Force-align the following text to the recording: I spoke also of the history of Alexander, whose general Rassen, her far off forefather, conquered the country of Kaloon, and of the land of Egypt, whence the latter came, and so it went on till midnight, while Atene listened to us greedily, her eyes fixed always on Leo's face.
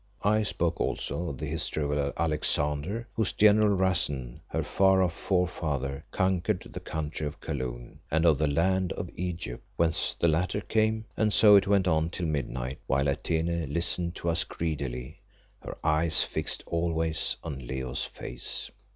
I 0.23 0.41
spoke 0.41 0.81
also 0.81 1.29
of 1.29 1.37
the 1.37 1.45
history 1.45 1.83
of 1.83 2.13
Alexander, 2.17 3.07
whose 3.13 3.33
general 3.33 3.77
Rassen, 3.77 4.39
her 4.47 4.63
far 4.63 5.03
off 5.03 5.13
forefather, 5.13 6.03
conquered 6.09 6.63
the 6.63 6.79
country 6.79 7.27
of 7.27 7.39
Kaloon, 7.39 7.99
and 8.09 8.25
of 8.25 8.39
the 8.39 8.47
land 8.47 8.93
of 8.93 9.11
Egypt, 9.15 9.63
whence 9.75 10.15
the 10.19 10.27
latter 10.27 10.59
came, 10.61 11.05
and 11.15 11.31
so 11.31 11.55
it 11.55 11.67
went 11.67 11.87
on 11.87 12.09
till 12.09 12.25
midnight, 12.25 12.79
while 12.87 13.07
Atene 13.07 13.71
listened 13.71 14.15
to 14.15 14.29
us 14.29 14.43
greedily, 14.43 15.19
her 15.61 15.77
eyes 15.83 16.23
fixed 16.23 16.63
always 16.65 17.37
on 17.43 17.67
Leo's 17.67 18.03
face. 18.03 18.71